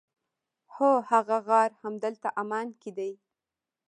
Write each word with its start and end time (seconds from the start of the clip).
هو 0.73 0.91
هغه 1.11 1.37
غار 1.47 1.71
همدلته 1.81 2.27
عمان 2.39 2.67
کې 2.81 2.91
دی. 2.97 3.11